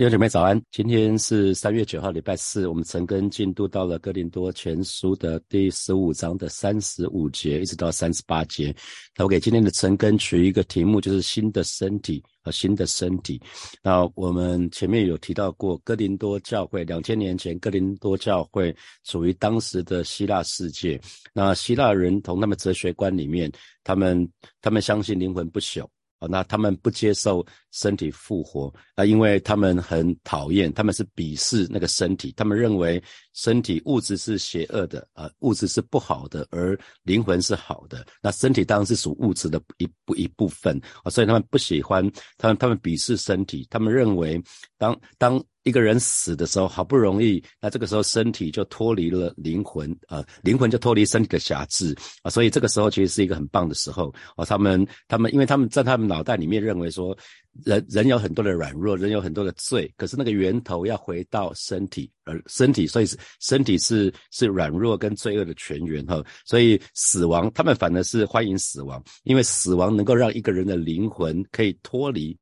[0.00, 2.66] 弟兄姐妹早安，今天是三月九号，礼拜四。
[2.66, 8.74] 我们陈根进度到了哥林多前书的第十五章的三十五节，一直到三十八节。
[9.14, 13.38] 那我给今天的陈根取一个题目，就是新的身体和新的身体。
[13.82, 18.74] 那我们前面有提到过，哥林多教会两千年前，哥林多教会
[19.04, 20.98] 属于当时的希腊世界。
[21.34, 23.52] 那希腊人从他们哲学观里面，
[23.84, 24.26] 他们
[24.62, 25.86] 他们相信灵魂不朽。
[26.20, 33.02] 啊，那他们不接受身体复活啊，因为他们很讨厌，他们是鄙视那个身体，他们认为
[33.32, 38.06] 身体物质是邪恶的啊，物质是不好的，而灵魂是好的。
[38.22, 44.42] 那身体当然是属物质的一部一部分啊，所以他们不喜欢，他们他们鄙视身体，他们认为
[44.78, 45.42] 当当。
[45.64, 57.14] 一个人死的时候，好不容易，那这个时候身体就脱离了灵魂，啊，灵魂就脱离身体的辖制，啊，所以这个时候其实是一个很棒的时候，啊，他们，他们，因为他们在他们脑袋里面认为说，
[57.64, 72.38] 人人有很多的软弱，人有很多的罪，可是那个源头要回到身体，而身体，所以是身体是是软弱跟罪恶的泉源，哈，所以死亡，他们反而是欢迎死亡，因为死亡能够让一个人的灵魂可以脱离，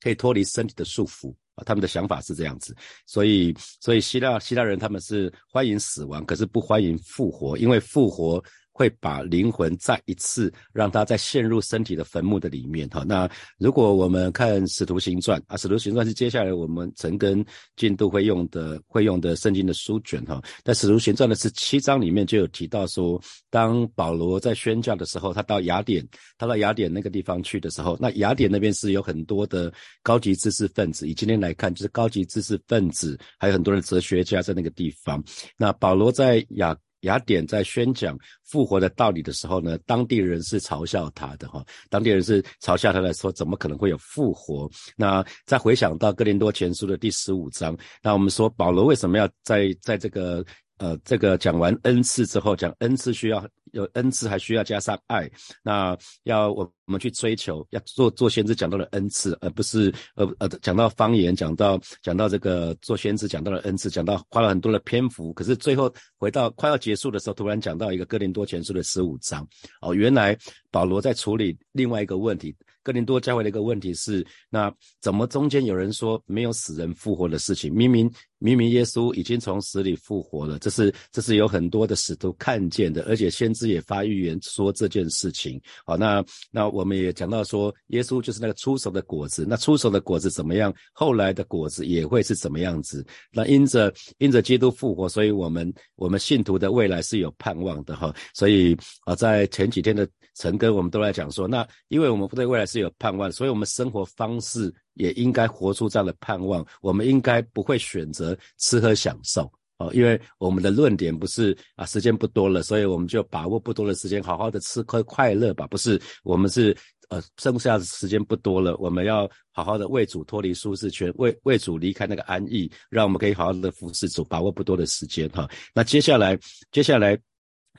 [0.00, 1.34] 可以脱离身体的束缚。
[1.66, 2.74] 他们的想法是这样子，
[3.06, 8.42] 所以，所以希腊希腊人他们是欢迎死亡，可是不欢迎复活，因为复活。
[8.72, 13.04] 会把灵魂再一次让它再陷入身体的坟墓的里面哈。
[13.06, 17.44] 那如果我们看使徒行传啊，使徒行传是接下来我们陈根
[17.76, 20.42] 进度会用的会用的圣经的书卷哈。
[20.64, 26.06] 在使徒行传的是七章里面就有提到说，当保罗在宣教的时候，他到雅典，
[26.38, 35.22] 他到雅典那个地方去的时候，那雅典那边是有很多的高级知识分子，以今天来看就是高级知识分子，还有很多的哲学家在那个地方。
[35.58, 36.74] 那保罗在雅。
[37.02, 44.68] 雅典在宣讲复活的道理的时候呢，当地人是嘲笑他的哈，当地人是嘲笑他的说，怎么可能会有复活？
[44.96, 50.44] 那再回想到哥林多前书的第十五章，那我们说保罗为什么要在在这个
[50.82, 53.46] 呃这个讲完恩赐之后，讲恩赐需要。
[53.72, 55.30] 有恩赐，还需要加上爱。
[55.62, 65.32] 那要我我们去追求，要做做先知讲到了恩赐，而不是呃呃讲到方言，讲到讲到这个做先知讲到了恩赐，讲到花了很多的篇幅。
[65.32, 69.42] 可是最后回到快要结束的时候，突然讲到一个哥林多前书的十五章。
[69.80, 70.36] 哦，原来
[70.70, 72.54] 保罗在处理另外一个问题。
[72.82, 74.70] 哥林多教会的一个问题是，那
[75.00, 77.72] 怎么中间有人说没有死人复活的事情？
[77.72, 78.10] 明明
[78.42, 85.60] 明明耶稣已经从死里复活了，这是这是有很多的使徒看见的，而且先知也发预言说这件事情。
[85.86, 90.74] 好，那那我们也讲到说，耶稣就是那个出手的果子，那出手的果子怎么样？
[90.92, 93.06] 后来的果子也会是怎么样子？
[93.30, 98.12] 那因着因着基督复活，所以我们我们信徒的未来是有盼望的哈。
[98.34, 106.64] 所以啊，在前几天的晨更，我们都来讲说，那因为我们对未来是有盼望，所以我们生活方式也应该活出这样的盼望。
[106.80, 115.66] 我们应该不会选择吃喝享受哦，因为我们的论点不是啊，时间不多了，所以我们就把握不多的时间，好好的吃喝快乐吧。
[115.66, 116.76] 不是，我们是
[117.08, 125.48] 呃，剩下的时间不多了，我们要好好的为主脱离舒适圈，为为主离开那个安逸，让我们可以好好的服侍主，把握不多的时间哈。
[125.74, 126.38] 那接下来，
[126.70, 127.18] 接下来，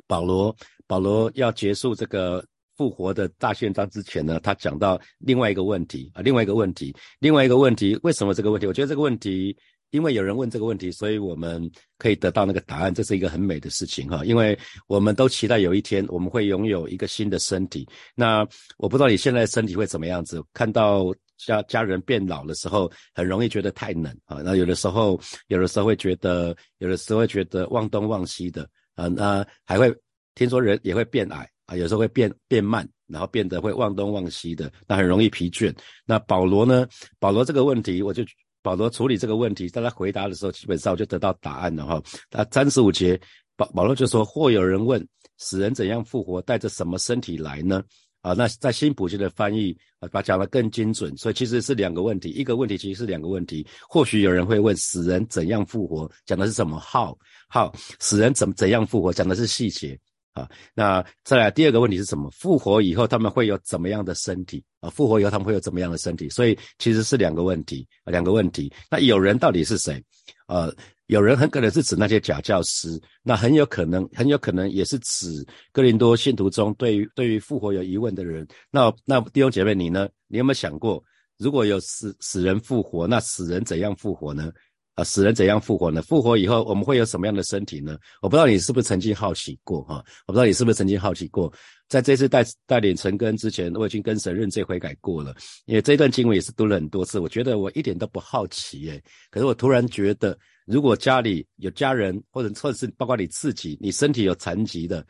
[0.08, 0.56] 保罗
[0.88, 2.44] 保罗要结束这个。
[2.76, 8.66] 复活的大宪章之前呢，他讲到另外一个问题啊，另外一个问题，另外一个问题，为什么这个问题？
[8.66, 9.56] 我觉得这个问题，
[9.92, 14.26] 因为有人问这个问题，所以我们可以得到那个答案，这是一个很美的事情哈。
[14.26, 14.58] 因为
[14.88, 17.88] 我们都期待有一天我们会拥有一个新的身体。
[18.16, 18.48] 那
[18.78, 20.44] 我不知道你现在身体会怎么样子？
[20.52, 24.42] 看到家家人变老的时候，很容易觉得太冷啊。
[24.44, 29.08] 那有的时候，有的时候会觉得，有的时候会觉得忘东忘西的啊。
[29.08, 29.94] 那还会
[30.34, 31.48] 听说人也会变矮。
[31.76, 35.74] 有时候会变变慢，然后变得会忘东忘西的，那很容易疲倦。
[36.06, 36.88] 那保罗呢？
[37.20, 38.24] 保罗这个问题，我就
[38.62, 42.02] 保罗处理这个问题，在他回答的时候，基本上我就得到答案了哈。
[42.30, 43.20] 他三十五节，
[43.56, 45.06] 保保罗就说：或有人问，
[45.38, 47.84] 死人怎样复活，带着什么身体来呢？
[48.22, 51.14] 啊，那在新普京的翻译啊，把讲得更精准。
[51.18, 53.68] 所以其实是两个问题，一个问题其实是两个问题。
[53.90, 57.18] 或许有人会问，死人怎样复活，讲的是什么号？
[57.50, 57.70] 号
[58.00, 60.00] 死人怎怎样复活，讲的是细节。
[60.34, 62.30] 啊，那再来第二个问题是什么？
[62.32, 64.64] 复活以后他们会有怎么样的身体？
[64.80, 66.28] 啊，复活以后他们会有怎么样的身体？
[66.30, 68.72] 所以其实是两个问题，两个问题。
[68.90, 70.04] 那有人到底是谁？
[70.48, 70.74] 呃，
[71.06, 78.48] 有人很可能是指那些假教师，那很有可能，很有可能也是指哥林多信徒中对于对于复活有疑问的人。
[78.72, 80.10] 那那弟兄姐妹，你呢？
[80.28, 81.04] 你有没有想过，
[81.38, 84.52] 如果有死死人复活，那死人怎样复活呢？
[84.96, 86.02] 啊，死人怎样复活呢？
[86.04, 87.98] 复活以后我们会有什么样的身体呢？
[88.22, 90.04] 我不知道你是不是曾经好奇过哈？
[90.28, 91.52] 我不知道你是不是曾经好奇过，
[91.90, 95.36] 在这次带带领成根之前，我已经跟神认罪悔改过了。
[95.66, 99.02] 因为这段经文也是读了很多次，我觉得我一点都不好奇耶。
[99.32, 105.04] 可是我突然觉得，如果家里有家人，或者或者是包括你自己，你身体有残疾的，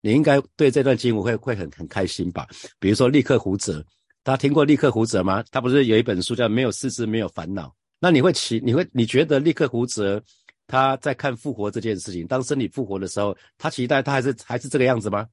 [0.00, 2.48] 你应该对这段经文会会很很开心吧？
[2.78, 3.84] 比如说利克胡哲，
[4.22, 5.44] 大家听过利克胡哲吗？
[5.50, 7.68] 他不是有一本书叫《没有四肢没有烦恼》？
[7.98, 10.22] 那你会奇，你会你觉得立刻胡哲
[10.66, 15.26] 他在看复活这件事情，当身体复活的时候，他期待他还是还是这个样子吗？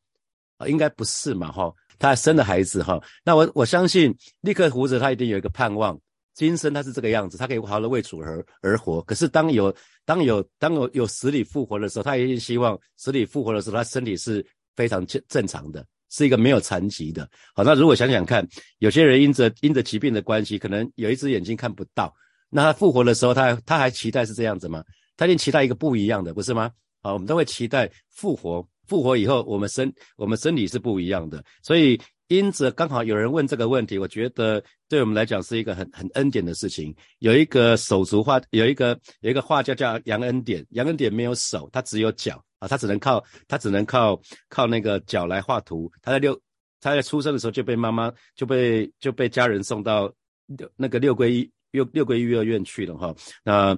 [0.57, 3.01] 啊，应该不是嘛，哈，他还生了孩子哈。
[3.25, 5.99] 那我我相信立刻胡哲他一定有一个盼望，
[6.35, 9.01] 今生他是这个样子，他可以好好的为主而而活。
[9.01, 9.75] 可是当有
[10.05, 14.45] 当有当有有死里复活的时候，他一定希望死里复活的时候，他身体是
[14.75, 17.27] 非常正正常的，是一个没有残疾的。
[17.55, 22.13] 好，那如果想想看，有些人因着因着疾病的关系，可能有一只眼睛看不到。
[22.53, 24.83] 那他复活的时候，他他还期待是这样子吗？
[25.17, 26.71] 他一定期待一个不一样的，不是吗？
[27.01, 31.43] 啊，我们都会期待复活，复活以后我们身我们身体是不一样的。
[31.63, 36.95] 所以因此刚好有人问这个问题，我觉得对我们来讲是一个很很恩典的事情。
[37.19, 45.91] 有一个手足画，有一个有一个画家叫杨恩典，杨恩典没有手，他只有脚啊，他只能靠他只能靠靠那个脚来画图。
[46.01, 46.39] 他在六
[46.79, 50.11] 他在出生的时候就被妈妈就被就被家人送到
[50.47, 51.51] 六那个六归一。
[51.73, 53.77] 六六个幼儿院去了哈，那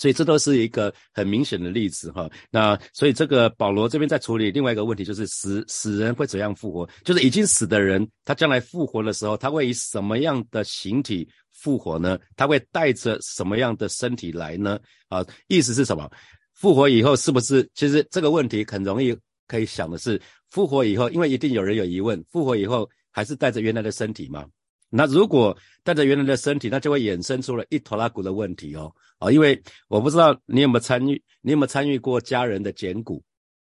[0.00, 2.30] 所以这都是一个很明显的例子哈。
[2.48, 6.88] 那所以这个保罗这边在处理另外一个问题，就是死死人会怎样复活？
[7.04, 12.18] 就是已经死的人，他将来复活的时候，他会以什么样的形体复活呢？
[12.36, 14.78] 他会带着什么样的身体来呢？
[15.08, 16.08] 啊，意思是什么？
[16.54, 17.68] 复活以后是不是？
[17.74, 19.16] 其实这个问题很容易
[19.48, 20.20] 可以想的是，
[20.50, 24.46] 复活以后，因为一定有人有疑问，复活以后还是带着原来的身体吗？
[24.96, 28.92] 那如果带着原来的身体，那就会衍生出了一坨拉骨的问题哦。
[29.18, 33.20] 啊，因为我不知道你有没有参与，你有没有参与过家人的捡骨？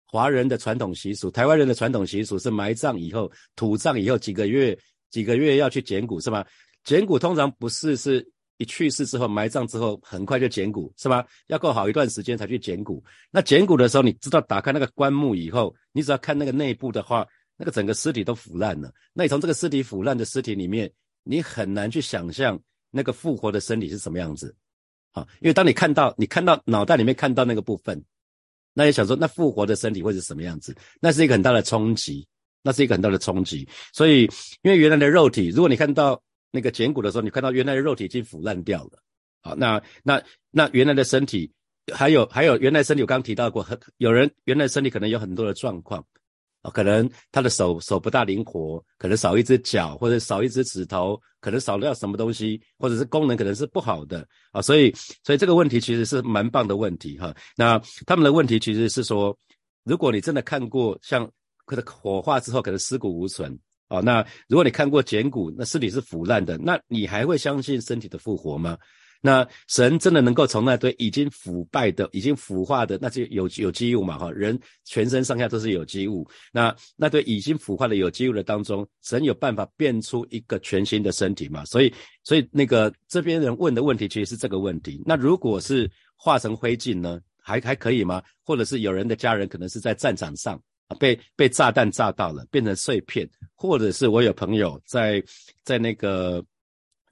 [0.06, 4.78] 华人的传统习俗，台湾人的传统习俗是埋葬以后，土葬以后几个月，
[5.12, 6.46] 几个月要去捡骨，是吗？
[6.84, 11.26] 捡骨通常不是是一去世之后埋葬之后很快就捡骨，是吧？
[11.48, 13.02] 要过好一段时间才去捡骨。
[13.32, 18.92] 那捡骨的时候，你知道打开那个棺木以后，你只要看那个内部的话，那个整个尸体都腐烂了。
[19.14, 20.92] 那你从这个尸体腐烂的尸体里面。
[21.24, 22.60] 你很难去想象
[22.92, 24.56] 那个复活的身体是什么样子，
[25.12, 28.04] 啊，因为当你看到你看到脑袋里面看到那个部分，
[28.74, 30.76] 那你想说那复活的身体会是什么样子？
[31.00, 32.28] 那是一个很大的冲击，
[32.62, 33.68] 那是一个很大的冲击。
[33.94, 34.24] 所以，
[34.62, 36.22] 因为原来的肉体，如果你看到
[36.52, 39.00] 那个捡骨的时候，你看到原来的肉体已经腐烂掉了，
[39.42, 40.22] 好，那那
[40.52, 41.52] 那原来的身体，
[41.94, 46.06] 还有还有原来身体，我刚刚提到过，很有人原来身体可能有很多的状况。
[46.64, 54.92] 啊，可能他的手手不大灵活，可能少一只脚，或者少一只指头，可能少掉什么东西，或者是功能可能是不好的啊，所以
[55.24, 57.36] 所以这个问题其实是蛮棒的问题哈。
[57.58, 57.78] 那
[58.08, 59.38] 他们的问题其实是说，
[59.84, 61.30] 如果你真的看过像
[61.66, 68.78] 可能火化之后可能尸骨无存啊，那如果你看过捡骨，那尸体是腐烂的，那你还会相信身体的复活吗？
[69.26, 74.18] 那神真的能够从那堆已经腐败的、已经腐化的那些有有机物嘛？
[74.18, 76.28] 哈，人全身上下都是有机物。
[76.52, 81.64] 那那堆已经腐化的有机物的当中，神有办法变出一个全新的身体嘛？
[81.64, 85.02] 所以，所以那个这边人问的问题其实是这个问题。
[85.06, 87.22] 那如果是化成灰烬呢？
[87.42, 88.22] 还还可以吗？
[88.44, 95.24] 或者是有人的家人可能是在战场上啊，被被炸弹炸到了，变成碎片，或者是我有朋友在
[95.64, 96.44] 在那个。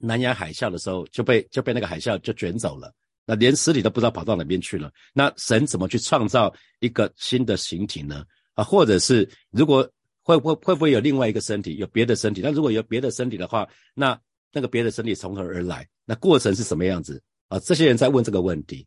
[0.04, 2.92] 南洋海啸的时候就被就被那个海啸就卷走了，
[3.24, 4.90] 那连尸体都不知道跑到哪边去了。
[5.12, 8.24] 那神怎么去创造一个新的形体呢？
[8.54, 9.88] 啊，或者是如果
[10.22, 12.40] 会不会会不会有另外一个身体，有别的身体？
[12.42, 14.18] 那如果有别的身体的话，那
[14.52, 15.88] 那个别的身体从何而来？
[16.04, 17.22] 那过程是什么样子？
[17.48, 18.86] 啊，这些人在问这个问题。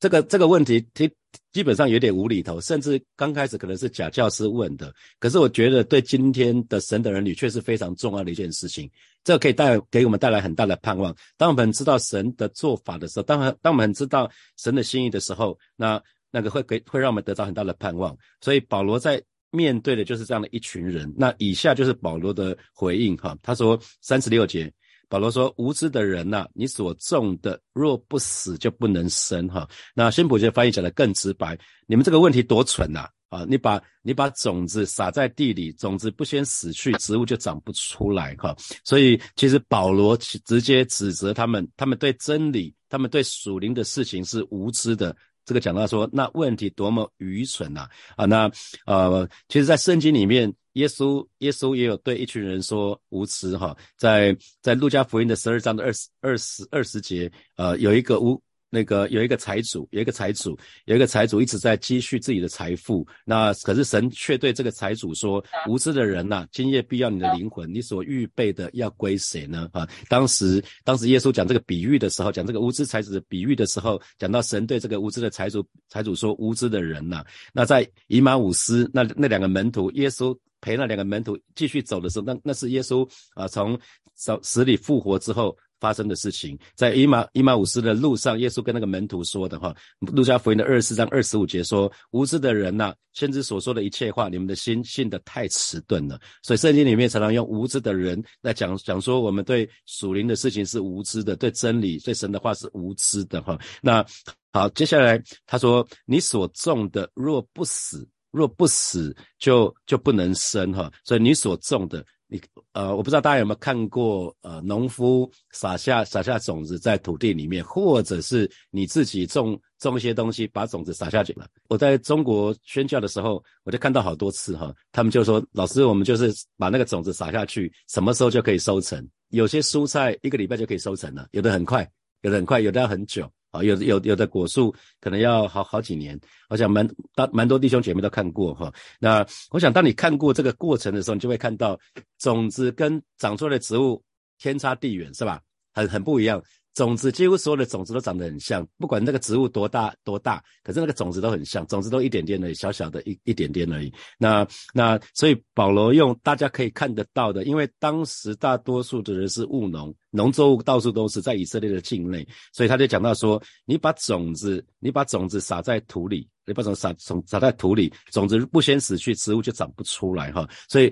[0.00, 1.08] 这个这个问题，基
[1.52, 4.92] 基本上有点无厘头，甚至刚开始可能是假教师问的。
[5.18, 8.90] 可是我觉得，对今天的神的儿女却是非常重要的一件事情。
[9.22, 11.14] 这可以带给我们带来很大的盼望。
[11.36, 18.16] 当我们知道神的做法的时候，当当我们知道神的心意的时候，那那个会给会让我们得到很大的盼望。
[18.40, 21.12] 所以保罗在面对的就是这样的一群人。
[21.14, 24.72] 那以下就是保罗的回应哈，他说三十六节。
[25.10, 31.58] 保罗说：“无知的人呐，你所种的若不死，就不能生。”哈，那新普学翻译讲的更直白。
[31.88, 33.08] 你们这个问题多蠢呐！
[33.28, 38.36] 啊，你把你把种子撒在地里，种子不先死去，植物就长不出来。
[38.36, 45.14] 哈，所以其实保罗直接指责他们，他们对真理，他们对属灵的事情是无知的。
[45.44, 47.88] 这个讲到说，那问题多么愚蠢呐！
[48.16, 48.50] 啊，那
[48.86, 50.52] 呃，其实，在圣经里面。
[50.74, 63.06] 耶稣，耶稣也有对一群人说无耻哈，在在路加福音的十二章的二十二十二十节，呃，有一个无那个有一个财主，有一个财主，有一个财主一直在积蓄自己的财富。
[63.24, 83.76] 那可是神却对这个财主说：“无知的人呐，今夜必要你的灵魂，你所预备的要归谁呢？”啊，当时当时耶稣讲这个比喻的时候，讲这个无知财主的比喻的时候，讲到神对这个无知的财主财主说：“无知的人呐。”那在以马五斯那那两个门徒，耶稣陪那两个门徒继续走的时候，那那是耶稣啊从
[84.14, 85.56] 死死里复活之后。
[85.80, 103.58] 发生的事情，在伊马伊马五斯的路上，耶稣跟那个门徒说的哈，路加福音的二十四章二十五节说：“无知的人呐，先知所说的一切话，你们的心信的太迟钝了。”所以圣经里面常常用无知的人来讲讲说，我们对属灵的事情是无知的，对真理、对神的话是无知的哈。
[103.82, 104.04] 那
[104.52, 110.92] 好，接下来他说：“你所种的若不死，若不死，就就不能生哈。
[111.04, 112.40] 所以你所种的。”你
[112.74, 121.48] 呃，我不知道大家有没有看过呃，农夫撒下撒下种子在土地里面，或者是你自己种种一些东西，把种子撒下去了。
[121.68, 129.04] 我在中国宣教的时候，我就看到好多次哈，他们就说老师，我们就是把那个种子撒下去，什么时候就可以收成？
[129.30, 131.88] 有些蔬菜一个礼拜就可以收成了，有的很快，
[132.22, 133.28] 有的很快，有的要很久。
[133.50, 138.72] 啊，有有有的果树可能要好好几年，我想蛮大蛮多弟兄姐妹都看过哈。
[138.98, 141.78] 那我想当你看过这个过程的时候，你就会看到
[142.18, 144.02] 种子跟长出来的植物
[144.38, 145.40] 天差地远，是吧？
[145.72, 146.42] 很很不一样。
[146.80, 153.92] 种子几乎所有的种子都长得很像，不管那个植物多大多大，可是那个种子都很像，种子都一点点而已，小小的一一点点而已。
[154.16, 170.48] 那那所以保罗用大家可以看得到的，因为当时大多数的人是务农，农作物到处都是在以色列的境内，所以他就讲到说，你把种子，你把种子撒在土里，你把种撒种撒在土里，种子不先死去，植物就长不出来哈。
[170.66, 170.90] 所以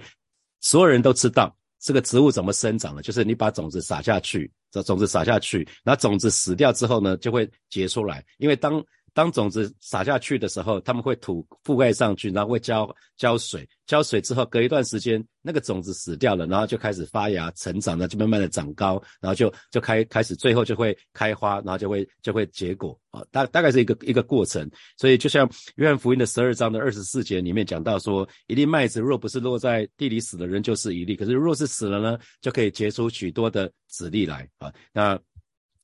[0.61, 1.57] 所有人都知道。
[1.81, 3.03] 这个植物怎么生长呢？
[3.03, 8.25] 就是你把种子撒下去，这种子撒下去，那种子死掉之后呢，就会结出来。
[8.39, 8.85] 因为当
[9.19, 24.71] 当种子撒下去的时候，他们会土覆盖上去，然后会浇浇水，浇水之后隔一段时间，那个种子死掉了，然后就开始发芽成长，然后就慢慢的长高，然后就 就开开始，最后就会开花，然后就会就会结果啊，大大概是一个一个过程。
[24.97, 34.73] 所以就像约翰福音的十二章的二十四节里面讲到说，一粒麦子若不是落在地里死的，人就是一粒；可是若是死了呢，就可以结出许多的籽粒来啊。
[34.93, 35.19] 那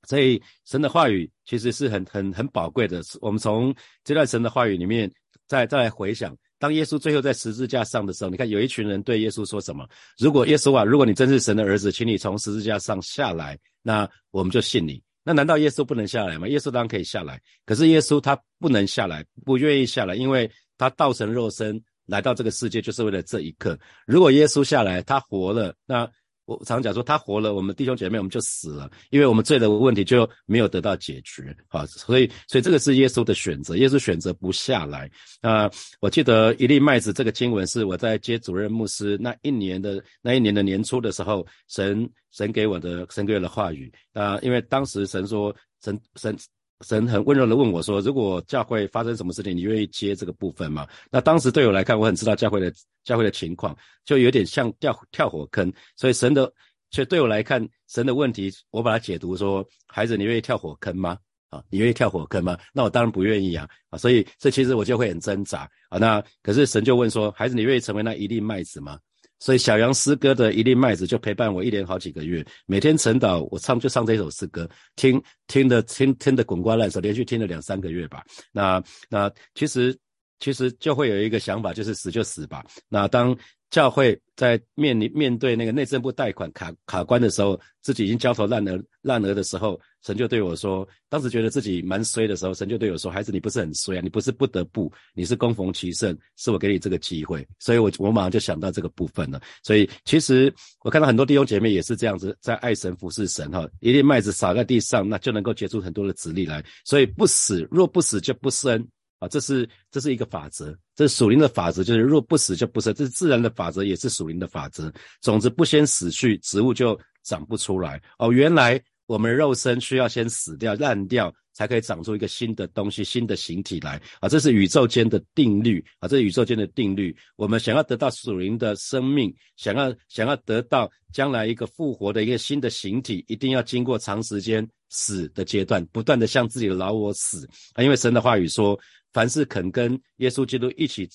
[0.07, 3.03] 所以神的话语其实是很很很宝贵的。
[3.21, 5.11] 我们从这段神的话语里面
[5.47, 9.87] 再再来回想，当耶稣最后在十字架上的时候，你看有一群人对耶稣说什么？
[10.19, 15.03] 如果耶稣啊，如果你真是神的儿子，请你从十字架上下来，那我们就信你。
[15.23, 16.49] 那难道耶稣不能下来吗？
[16.49, 23.79] 耶稣当然可以下来，可是耶稣他不能下来，不愿意下来，因为他道成肉身来到这个世界就是为了这一刻。
[24.07, 26.11] 如果耶稣下来，他活了，那。
[26.47, 35.11] 我常讲说，他活了，我们弟兄姐妹我们就死了，因为我们罪的问题就没有得到解决，好，所以，所以这个是耶稣的选择，耶稣选择不下来。
[35.41, 35.71] 啊，
[36.01, 46.37] 我记得一粒麦子这个经文是我在接主任牧师那一年的那一年的年初的时候，神神给我的神给我的话语啊，因为当时神说神神。
[46.81, 52.73] 神很温柔的问我说：“如果教会发生什么事情，你愿意接这个部分吗？”那当时对我来看，我很知道教会的
[53.05, 55.73] 教会的情况，就有点像跳跳火坑。
[55.97, 56.53] 所以神的，
[56.91, 61.17] 所以对我来看，神的问题，我把它解读说：“孩子，你愿意跳火坑吗？
[61.49, 63.69] 啊，你愿意跳火坑吗？”那我当然不愿意啊！
[63.91, 65.99] 啊，所以这其实我就会很挣扎啊。
[65.99, 68.99] 那可是神就问说：“孩子，你愿意成为那一粒麦子吗？”
[69.45, 78.25] 所以小杨诗歌的一粒麦子就陪伴我一连好几个月，每天晨祷我唱就唱这首诗歌，听听的听听的滚瓜烂熟，连续听了两三个月吧。
[78.53, 79.95] 那那其实
[80.41, 82.65] 其实就会有一个想法，就是死就死吧。
[82.89, 83.37] 那当
[83.69, 99.41] 教会在面临面对那个内政部贷款卡卡关的时候，自己已经焦头烂额烂额的时候，神就对我说，当时觉得自己蛮衰的时候，神就对我说：“孩子，你不是很衰啊，你不是不得不，你是供逢其盛，是我给你这个机会。”所以，我我马上就想到这个部分了。
[99.63, 106.65] 所以，其实我看到很多弟兄姐妹也是这样子，在爱神服侍神哈，一粒麦子撒在地上，那就能够结出很多的籽粒来。
[106.85, 108.87] 所以，不死，若不死就不生。
[109.25, 114.93] 啊，这是这是一个法则，这是属灵的法则，就是若不死就不生，这是自然的法则，也是属灵的法则。
[115.23, 118.01] 种子不先死去，植物就长不出来。
[118.19, 124.01] 哦，原来我们肉身需要先死掉、烂掉，才可以长出一个新的东西、新的形体来。
[124.21, 125.83] 啊，这是宇宙间的定律。
[126.01, 127.17] 啊，这是宇宙间的定律。
[127.37, 137.49] 我们想要得到属灵的生命，想要想要得到将来一个复活的一个新的形体，一定要经过长时间死的阶段，不断的向自己的老我死。
[137.73, 138.79] 啊，因为神的话语说。
[139.15, 141.09] 凡是肯跟耶稣基督一起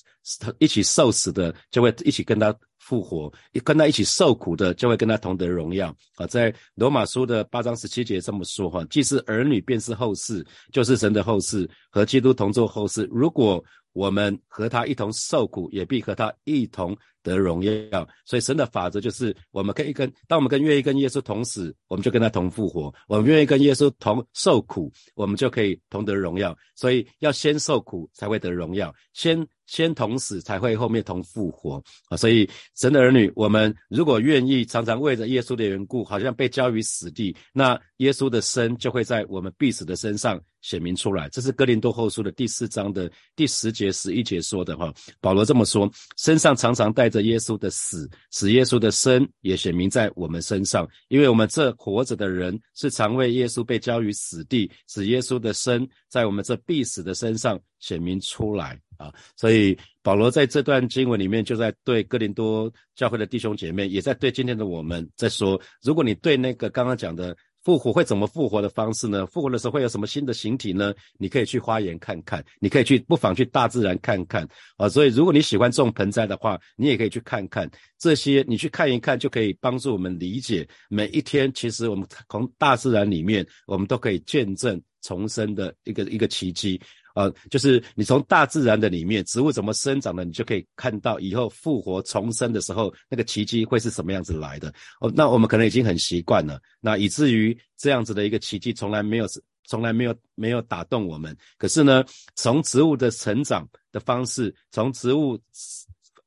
[0.57, 3.31] 一起受死的，就会一起跟他复活；
[3.63, 5.95] 跟他一起受苦的，就会跟他同得荣耀。
[6.15, 13.07] 啊，在罗马书的八章十七节这么说哈：既是儿女，便是后世，就是神的后世，和基督同作后世。
[13.11, 16.97] 如果我们和他一同受苦，也必和他一同
[17.29, 18.07] 得荣耀。
[18.25, 26.57] 所以神的法则就是，我们可以跟，当我们跟愿意跟耶稣同死，我们就跟他同复活；我们愿意跟耶稣同受苦，我们就可以同得荣耀。
[26.75, 29.47] 所以要先受苦才会得荣耀，先。
[29.69, 32.17] 先同死才会后面同复活啊！
[32.17, 41.29] 所以神的儿女，我们如果愿意常常为着耶稣的缘故，好像被交于死地，那耶稣的生就会在我们必死的身上显明出来。
[41.29, 44.91] 这是哥林多后书的第四章的第十节、十一节说的哈。
[45.21, 50.89] 保罗这么说：身上常常带着耶稣的死，使耶稣的生也显明在我们身上。
[51.09, 58.79] 因为我们这活着的人是常为耶稣被交于死地，使耶稣的生在我们这必死的身上显明出来。
[58.99, 69.25] 啊，所以保罗在这段经文里面就在对哥林多教会的弟兄姐妹，也在对今天的我们在说：如果你对那个刚刚讲的复活会怎么复活的方式呢？
[69.27, 70.93] 复活的时候会有什么新的形体呢？
[71.17, 74.89] 你可以去花园看看，你可以去不妨去大自然看看啊。
[74.89, 86.81] 所以如果你喜欢种盆栽的话，你也可以去看看这些，你去看一看就可以帮助我们理解每一天，其实我们从大自然里面，我们都可以见证重生的一个一个奇迹。
[87.15, 94.73] 呃，就是你从大自然的里面，植物怎么生长的，你就可以看到以后复活重生的时候，那个奇迹会是什么样子来的。
[95.01, 99.25] 哦，那我们可能已经很习惯了，那以至于这样子的一个奇迹从来没有，
[99.65, 101.35] 从来没有没有打动我们。
[101.57, 102.03] 可是呢，
[102.35, 105.39] 从植物的成长的方式，从植物。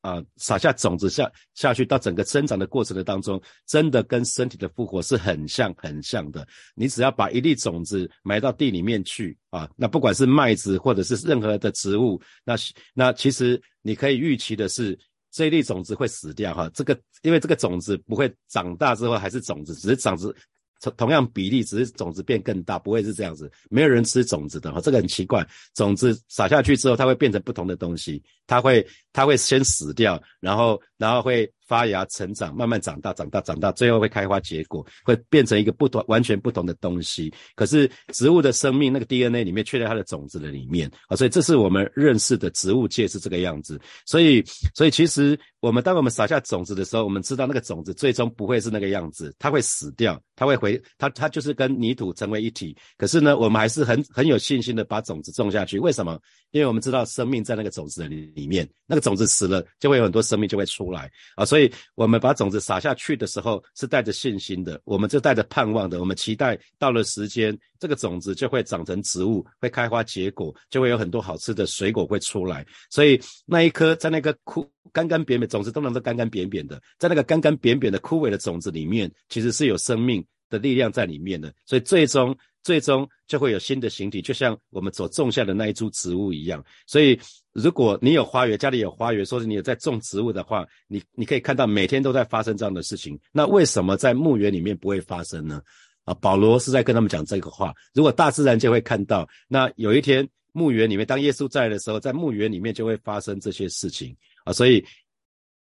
[0.02, 6.47] 啊，撒下种子下下去，到整个生长的过程的当中，真的跟身体的复活是很像很像的。
[6.75, 12.54] 你只要把一粒种子埋到地里面去啊，那不管是麦子或者是任何的植物，那
[12.92, 14.99] 那其实你可以预期的是，
[15.30, 16.68] 这一粒种子会死掉哈。
[16.75, 20.35] 这个因为这个种子不会长大之后还是种子，只是长子。
[20.82, 23.49] 同同样比例，只是种子变更大，不会是这样子。
[23.71, 25.47] 没有人吃种子的哈，这个很奇怪。
[25.75, 28.21] 种子撒下去之后，它会变成不同的东西，
[28.52, 31.50] 它会它会先死掉，然后然后会。
[31.64, 37.32] 发芽、成长，慢慢长大，长大，长大，最后会开花结果，会变成一个不同、完全不同的东西。
[37.54, 43.81] 可是植物的生命，那个 DNA 里面却在它的种子的里面啊，所以这是我们认识的植物界是这个样子。
[44.05, 52.77] 所以，所以其实我们当我们撒下种子的时候，我们知道那个种子最终不会是那个样子，它会死掉，它会回，它它就是跟泥土成为一体。
[52.98, 55.79] 可是呢，我们还是很很有信心的把种子种下去。
[55.79, 56.20] 为什么？
[56.50, 61.72] 因为我们知道生命在那个种子的里里面，那个种子死了，就会有很多生命就会出来啊，所以。
[61.94, 72.66] 我们把种子撒下去的时候，是带着信心的，我们就带着盼望的，我们期待到了时间，这个种子就会长成植物，会开花结果，就会有很多好吃的水果会出来。
[72.90, 81.52] 所以那一颗在那个枯干干扁扁种子都能够干干扁扁的，在那个干干扁扁的枯萎的种子里面，其实是有生命的力量在里面的。
[81.64, 82.37] 所以最终。
[82.62, 86.64] 最终就会有新的形体，就像我们所种下的那一株植物一样。
[86.87, 87.18] 所以，
[87.53, 93.18] 如果你有花园，家里有花园，说是你有在种植物的话，你你可以看到每天都在发生这样的事情。
[93.33, 95.61] 那为什么在墓园里面不会发生呢？
[96.05, 97.75] 啊，保罗是在跟他们讲这个话。
[97.94, 104.53] 如果大自然就会看到，那有一天墓园里面，当耶稣在的时候，在墓园里面就会发生这些事情啊。
[104.53, 104.85] 所以。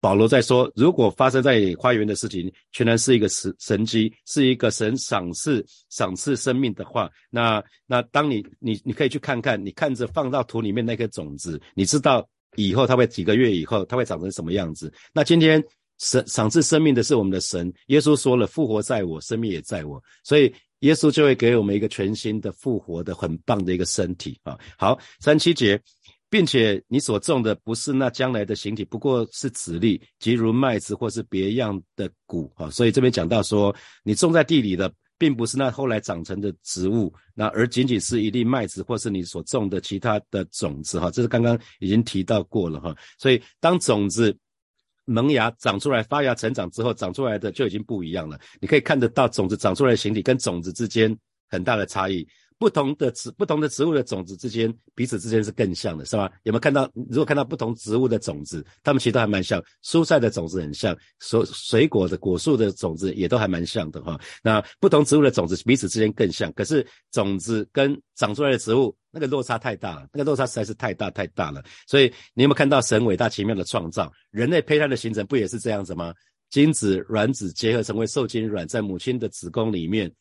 [0.01, 14.93] 保罗在说，如果发生在花园的事情，全然是一个神神机，是一个神赏赐赏赐生命的话，那那当你你你可以去看看，你看着放到土里面那颗种子，你知道以后它会几个月以后它会长成什么样子？
[15.13, 15.63] 那今天
[15.99, 24.57] 神赏赐生命的是我们的神，耶稣说了，复活在我，生命也在我，所以耶稣就会给我们一个全新的复活的很棒的一个身体啊。
[24.79, 25.81] 好，三七节。
[26.31, 32.69] 并且你所种的不是那将来的形体，不过是籽粒，即如麦子或是别样的谷啊。
[32.71, 41.11] 所以这边讲到说，你种在地里的，并不是那后来长成的植物，那而仅仅是一粒麦子，或是你所种的其他的种子哈。
[41.11, 42.95] 这是刚刚已经提到过了哈。
[43.19, 44.37] 所以当种子
[45.07, 48.39] 萌芽长出来、发芽成长之后，长出来的就已经不一样了。
[48.61, 51.17] 你可以看得到种子长出来的形体跟种子之间
[51.49, 52.29] 很大的差异。
[52.59, 56.31] 不同的植不同的植物的种子之间彼此之间是更像的，是吧？
[56.43, 56.91] 有没有看到？
[57.09, 59.63] 如果看到不同植物的种子，它们其实都还蛮像。
[59.85, 64.19] 蔬菜的种子很像，水水果的果树的种子也都还蛮像的哈。
[64.43, 71.63] 那不同植物的种子彼此之间更像，可是种子跟长出来的植物那个落差太大了，那个落差实在是太大太大了。
[71.87, 74.13] 所以你有没有看到神伟大奇妙的创造？
[74.31, 76.13] 人类胚胎的形成不也是这样子吗？
[76.51, 80.13] 精子卵子结合成为受精卵，在母亲的子宫里面。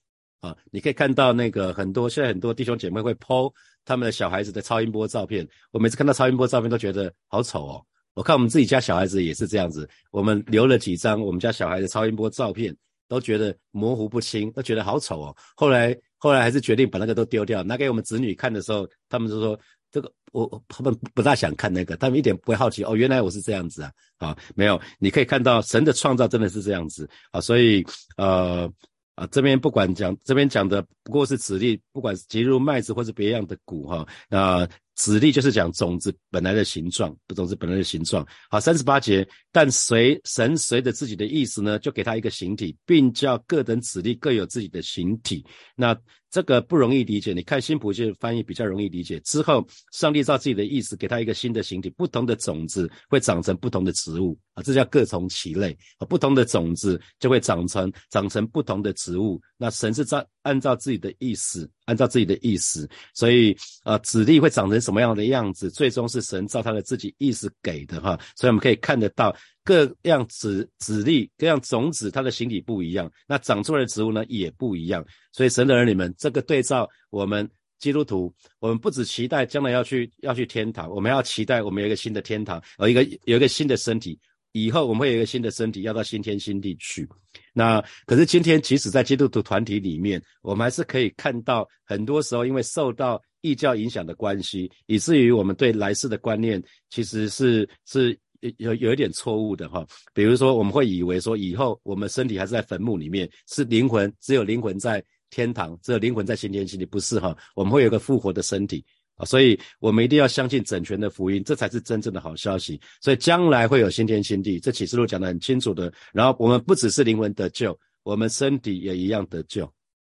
[0.72, 3.52] 你可以看到那个很多现在很多弟兄姐妹会剖
[3.86, 7.86] 他们的小孩子的超音波照片，我每次看到超音波照片都觉得好丑哦。
[8.14, 12.76] 我看我们自己家小孩子也是这样子，我们留了几张我们家小孩的超音波照片，
[13.08, 15.36] 都觉得模糊不清，都觉得好丑哦。
[15.56, 19.58] 后来后来还是决定把那个都丢掉，拿给我们子女看的时候，他们就说
[19.92, 27.86] 这个我他们不大想看那个，他们一点不会好奇哦，原来我是这样子啊啊，没有，你可以看到神的创造真的是这样子啊，所以
[28.18, 28.70] 呃。
[29.18, 34.66] 啊，这边不管讲，这边讲的不过是子粒，不管是结入麦子或是别样的谷哈，那。
[34.98, 38.26] 子粒就是讲种子本来的形状，种子本来的形状。
[38.50, 45.46] 好，三十八节，但随神随着自己的意思呢，就给他一个形体，并叫各等子粒各有自己的形体。
[45.76, 45.96] 那
[46.30, 49.20] 这个不容易理解，你看新普世翻译比较容易理解。
[49.22, 56.06] 之后，上帝照自己的意思给他一个新的形体，不同的种子会长成不同的植物啊，这叫各从其类啊。
[56.06, 59.40] 不同的种子就会长成长成不同的植物。
[59.58, 64.78] 那神是照按照自己的意思，按照自己的意思，所以啊，子粒会长成。
[64.88, 75.06] 什么样的样子，最终是神照他的自己意思给的哈，所以我们可以看得到各样子子粒、各样种子，它的形体不一样，那长出来的植物呢也不一样。
[75.34, 84.17] 所以神的儿女们，这个对照我们基督徒，我们不只期待将来要去要去天堂，我们要期待我们有一个新的天堂，有一个有一个新的身体，
[84.52, 87.08] 以后我们会有一个新的身体，要到新天新地去。
[87.54, 98.18] 那可是今天，即使在基督徒团体里面，我们还是可以看到，很多时候因为受到异教影响的关系，以至于我们对来世的观念其实是是
[98.58, 99.86] 有有一点错误的哈。
[100.14, 107.36] 比如说，我们会以为说以后我们身体还是在坟墓里面，是灵魂只有灵魂在天堂，只有灵魂在新天新地，不是哈？
[107.56, 108.84] 我们会有个复活的身体
[109.18, 112.80] 啊，所以我们一定要相信整全的福音，这才是真正的好消息。
[113.02, 115.92] 所以将来会有新天新地，这启示录讲得很清楚的。
[116.14, 119.72] 然后我们不只是灵魂得救，我们身体也一样得救。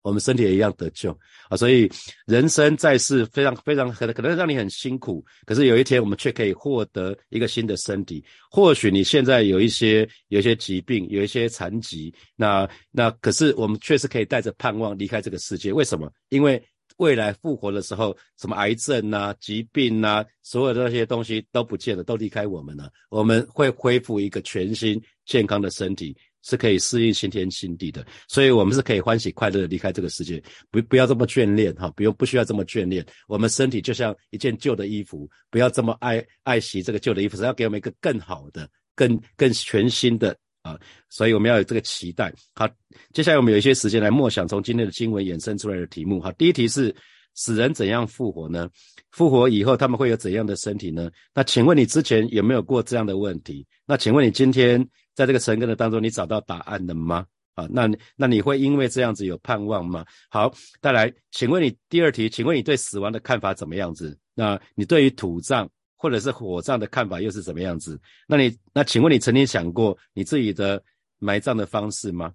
[0.03, 1.11] 我们身体也一样得救
[1.51, 1.91] 啊，所以
[2.25, 8.25] 人生在世非常非常可能可能让你很辛苦，可是有一天我们却可以获得一个新的身体。
[8.49, 15.73] 或许你现在有一些有一些疾病，有一些残疾，那那可是我们确实可以带着盼望离开这个世界。
[15.73, 16.11] 为什么？
[16.31, 16.63] 因为
[16.99, 22.89] 未来复活的时候，什么癌症呐、疾病呐，所有的那些东西都不见了，都离开我们了。
[23.11, 26.17] 我们会恢复一个全新健康的身体。
[26.43, 33.05] 是可以适应新天新地的，所以我们是可以欢喜快乐的离开这个世界，不不要这么眷恋哈，不用不需要这么眷恋。
[33.27, 40.35] 我们身体就像一件旧的衣服，不要这么爱爱惜这个旧的衣服，是要给我们一个更好的、更更全新的
[40.69, 40.79] 啊。
[41.09, 42.33] 所以我们要有这个期待。
[42.55, 42.69] 好，
[43.13, 46.21] 接下来我们有一些时间来默想从今天的经文衍生出来的题目。
[46.21, 46.95] 哈，第一题是
[47.35, 48.69] 死人怎样复活呢？
[49.11, 51.11] 复活以后他们会有怎样的身体呢？
[51.35, 53.67] 那请问你之前有没有过这样的问题？
[53.87, 54.87] 那请问你今天？
[55.15, 57.27] 在这个成根的当中，你找到答案了吗？
[57.55, 60.07] 啊，那那你会因为这样子有盼望吗？
[60.31, 64.17] 好，再来，请问你第二题，请问你对死亡的看法怎么样子？
[64.33, 65.69] 那你对于土葬
[65.99, 68.01] 或者是火葬的看法又是怎么样子？
[68.27, 70.83] 那你那请问你曾经想过你自己的
[71.19, 72.33] 埋葬的方式吗？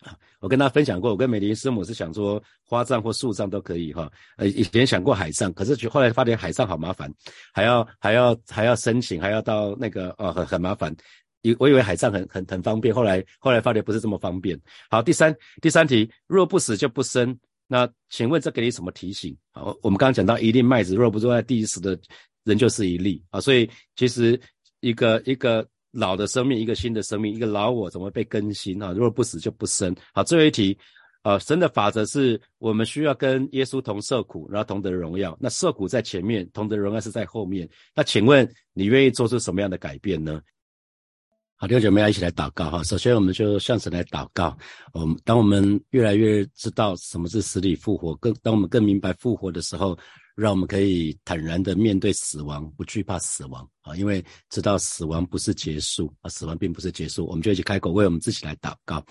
[0.00, 4.10] 啊，我跟他分享过，我跟美玲师母是想说花葬或树葬都可以哈。
[4.36, 7.12] 呃，以前想过海葬，可是后来发现海葬好麻烦，
[7.52, 10.94] 还要还要还要申请，还要到那个呃很很麻烦。
[11.42, 14.60] 以我以为海葬很很很方便，后来后来发觉不是这么方便。
[14.90, 17.38] 好，第三第三题，若不死就不生。
[17.68, 19.36] 那请问这给你什么提醒？
[19.50, 21.98] 好，我们刚刚讲到一粒麦子，若不坐在地死的
[22.46, 23.38] 人就是一粒啊。
[23.38, 24.40] 所以其实
[24.80, 28.92] 一个一个老的生命，一个新的生命，一个老我怎么被更新啊？
[28.92, 29.94] 如果不死就不生。
[30.14, 30.78] 好，最后一题，
[31.22, 35.36] 啊，神的法则是我们需要跟耶稣同受苦，然后同得荣耀。
[35.40, 37.68] 那受苦在前面，同得荣耀是在后面。
[37.94, 40.40] 那请问你愿意做出什么样的改变呢？
[41.58, 42.82] 好，弟兄姐妹要一起来祷告哈。
[42.84, 44.54] 首先，我们就向神来祷告。
[44.92, 49.98] 我们当我们越来越知道什么是死里复活，更当我们更明白复活的时候，
[50.36, 53.96] 让我们可以坦然的面对死亡，不惧怕死亡啊！
[53.96, 57.26] 因为知道死亡不是结束啊，死亡并不是结束。
[57.26, 59.02] 我们就一起开口为我们自己来祷告。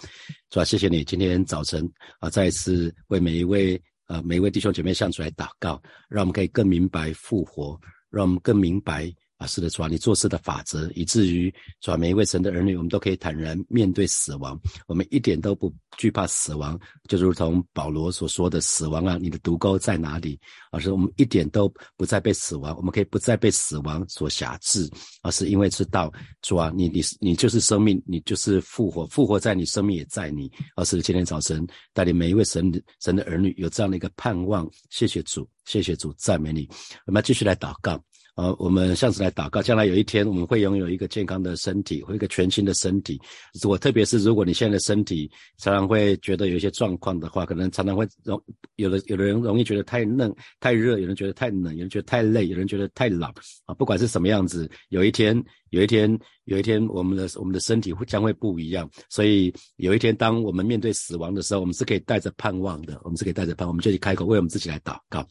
[0.51, 7.75] 主要，谢谢你今天早晨啊，再一次为每一位呃每一位弟兄姐妹向主来祷告，让我们可以更明白复活，
[8.11, 9.11] 让我们更明白。
[9.37, 20.39] 啊，是的，主啊，你做事的法则，以至于主啊，每一位神的儿女，我们都可以坦然面对死亡，我们一点都不惧怕死亡，就如同保罗所说的：“死亡啊，你的毒钩在哪里？”
[20.71, 24.89] 而是我们一点都不再被死亡，我们可以不再被死亡所辖制，
[25.21, 26.09] 而是因为知道
[26.41, 30.49] 主啊，你你你就是生命，你就是复活，复活在你，生命也在你。
[30.77, 32.71] 而是今天早晨带领每一位神
[33.01, 36.69] 神的儿女有这样的一个盼望，谢谢主，谢谢主，赞美你。
[37.05, 38.01] 我们继续来祷告。
[38.35, 43.17] 呃，我们向神来祷告，将来有一天我们会拥有一个健康的身体，或一个全新的身体。
[43.61, 48.41] 如果特别是如果你现在的身体常常会觉得有一些状况的话，可能常常会容
[48.75, 53.33] 有的有的人容易觉得太嫩、太热，有人觉得太冷，有人觉得太累，有人觉得太老
[53.65, 53.73] 啊。
[53.73, 58.89] 不管是什么样子，有一天，有一天，有一天，我们的我们的身体会将会不一样。
[59.09, 62.99] 所以有一天，当我们面对死亡的时候，我们是可以带着盼望的。
[63.05, 65.25] 我们是可以带着盼望，我们就去开口为我们自己来祷告。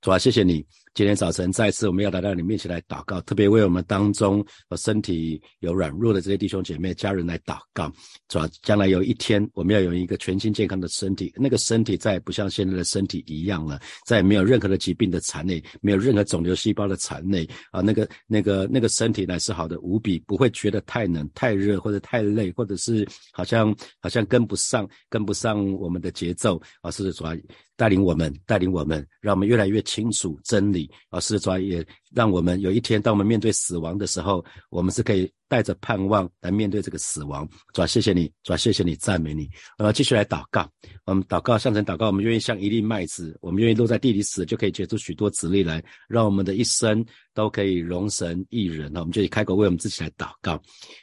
[0.00, 0.64] 主啊，谢谢你。
[0.92, 4.44] 今天早晨再次，我们要来到你面前来祷告，特别为我们当中
[4.76, 7.90] 身体有软弱的这些弟兄姐妹、家人来祷告。
[8.26, 17.80] 主要，将来有一天，我们要有一个全新健康的身体，那个身体再也不像现在的身体一样了，再也没有任何的疾病的残累，没有任何肿瘤细胞的残累啊！
[17.80, 26.90] 那个、那个、那个身体乃是好的无比，不会觉得太冷、太热或者太累，或者是好像好像跟不上、跟不上我们的节奏啊！
[26.90, 27.32] 是主要
[27.76, 30.79] 带领我们，带领我们，让我们越来越清楚真理。
[31.08, 37.48] 啊，是主也让我们有一天，当我们面对死亡的时候，我们是可以带着盼望来面对这个死亡。
[37.72, 39.48] 主，谢谢你，主，谢谢你，赞美你。
[39.78, 40.70] 我们继续来祷告，
[41.04, 48.90] 我们祷告，向神祷告，我们愿意像一粒麦子，我们愿意落在地里死，就可以结出许多子粒来，让我们的一生都可以荣神一人。
[48.92, 50.60] 那我们就以开口为我们自己来祷告。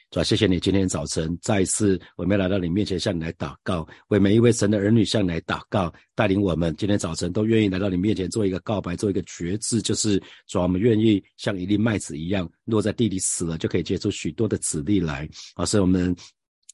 [0.10, 15.28] 主，谢谢你今天早晨再一次我们来到你面前向你来祷告，为每一位神的儿女向你来祷告，带领我们今天早晨都愿意来到你面前做一个告白，做一个决志，就是主，我们愿意像一粒麦子一样落在地里死了，就可以结出许多的籽粒来。
[15.56, 16.16] 啊，所以我们。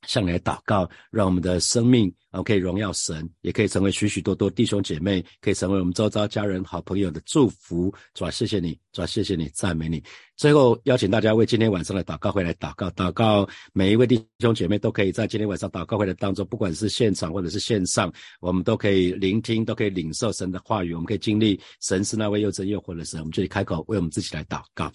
[0.05, 7.93] 向来祷告，让我们的生命啊可以荣耀神，也可以成为许许多多弟兄姐妹，可以成为我们周遭家人、好朋友的祝福。
[8.13, 10.03] 主啊，谢谢你，主啊，谢谢你，赞美你。
[10.35, 24.91] 最后邀请大家为今天晚上的祷告会来祷告，祷告每一位弟兄姐妹都可以在今天晚上祷告会的当中，不管是现场或者是线上，我们都可以聆听，都可以领受神的话语，我们可以经历神是那位又真又活的神，我们就开口为我们自己来祷告。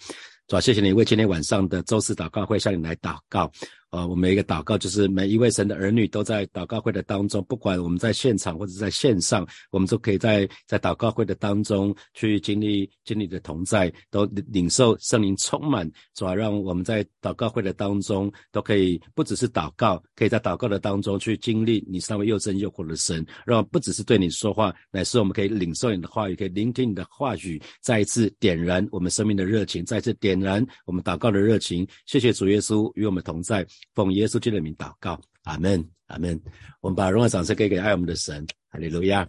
[0.47, 3.49] 主啊，谢谢你为今天晚上的周四祷告会向你来祷告。
[3.91, 31.87] 呃，我们一个祷告就是每一位神的儿女都在祷告会的当中，不管我们在现场或者在线上，我们都可以在在祷告会的当中去经历经历的同在，都领受圣灵充满，主要让我们在祷告会的当中都可以不只是祷告，可以在祷告的当中去经历你是那位又真又活的神，让不只是对你说话，乃是我们可以领受你的话语，可以聆听你的话语，再一次点燃我们生命的热情，再次点燃我们祷告的热情。
[32.05, 33.65] 谢谢主耶稣与我们同在。
[33.93, 36.39] 奉耶稣基督的名祷告，阿门，阿门。
[36.81, 39.27] 我们把荣耀掌声给给爱我们的神，哈利路亚。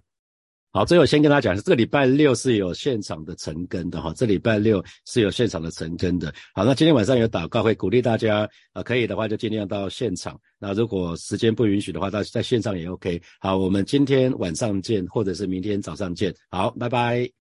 [0.72, 6.32] 好，最后先跟大家讲，是这个礼拜六是有现场的成根的哈，这礼拜六是有现场的成根的。
[6.54, 10.38] 好，那今天晚上有祷告会，鼓励大家啊，可以的话就尽量到现场。
[10.60, 13.20] 那如果时间不允许的话，在在线上也 OK。
[13.40, 16.32] 好，我们今天晚上见，或者是明天早上见。
[16.50, 17.39] 好，拜拜。